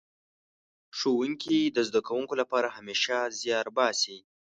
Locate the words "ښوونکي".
0.97-1.59